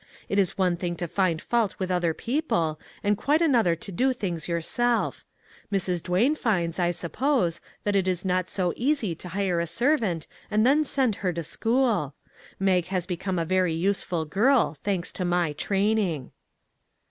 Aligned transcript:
It 0.27 0.39
is 0.39 0.57
one 0.57 0.77
thing 0.77 0.95
to 0.95 1.07
find 1.07 1.39
fault 1.39 1.75
with 1.77 1.91
other 1.91 2.11
peo 2.15 2.41
ple, 2.41 2.79
and 3.03 3.15
quite 3.15 3.39
another 3.39 3.75
to 3.75 3.91
do 3.91 4.13
things 4.13 4.47
yourself. 4.47 5.23
Mrs. 5.71 6.01
Duane 6.01 6.33
finds, 6.33 6.79
I 6.79 6.89
suppose, 6.89 7.61
that 7.83 7.95
it 7.95 8.07
is 8.07 8.25
not 8.25 8.49
so 8.49 8.73
easy 8.75 9.13
to 9.13 9.29
hire 9.29 9.59
a 9.59 9.67
servant 9.67 10.25
and 10.49 10.65
then 10.65 10.83
send 10.83 11.17
her 11.17 11.31
to 11.33 11.43
school. 11.43 12.15
Mag 12.59 12.87
has 12.87 13.05
become 13.05 13.37
a 13.37 13.45
very 13.45 13.73
useful 13.73 14.25
girl, 14.25 14.75
thanks 14.83 15.11
to 15.11 15.23
my 15.23 15.53
training." 15.53 16.31